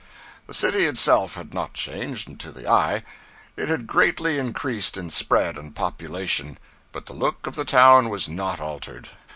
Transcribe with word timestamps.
The 0.47 0.55
city 0.55 0.85
itself 0.85 1.35
had 1.35 1.53
not 1.53 1.75
changed 1.75 2.39
to 2.39 2.51
the 2.51 2.67
eye. 2.67 3.03
It 3.55 3.69
had 3.69 3.85
greatly 3.85 4.39
increased 4.39 4.97
in 4.97 5.11
spread 5.11 5.59
and 5.59 5.75
population, 5.75 6.57
but 6.91 7.05
the 7.05 7.13
look 7.13 7.45
of 7.45 7.53
the 7.53 7.65
town 7.65 8.09
was 8.09 8.27
not 8.27 8.59
altered. 8.59 9.09